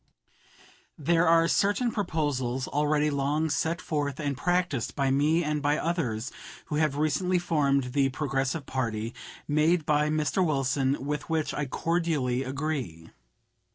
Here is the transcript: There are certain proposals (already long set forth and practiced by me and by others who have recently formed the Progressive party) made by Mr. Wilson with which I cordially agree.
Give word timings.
There 0.97 1.27
are 1.27 1.47
certain 1.47 1.91
proposals 1.91 2.67
(already 2.67 3.11
long 3.11 3.51
set 3.51 3.79
forth 3.79 4.19
and 4.19 4.35
practiced 4.35 4.95
by 4.95 5.11
me 5.11 5.43
and 5.43 5.61
by 5.61 5.77
others 5.77 6.31
who 6.65 6.77
have 6.77 6.97
recently 6.97 7.37
formed 7.37 7.93
the 7.93 8.09
Progressive 8.09 8.65
party) 8.65 9.13
made 9.47 9.85
by 9.85 10.09
Mr. 10.09 10.43
Wilson 10.43 11.05
with 11.05 11.29
which 11.29 11.53
I 11.53 11.67
cordially 11.67 12.41
agree. 12.43 13.11